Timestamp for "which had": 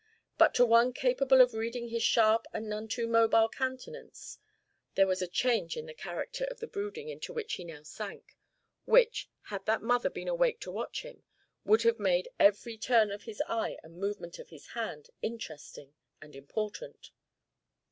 8.85-9.63